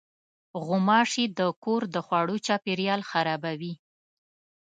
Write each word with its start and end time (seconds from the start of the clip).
غوماشې 0.65 1.25
د 1.37 1.39
کور 1.63 1.81
د 1.93 1.95
خوړو 2.05 2.35
چاپېریال 2.45 3.01
خرابوي. 3.09 3.73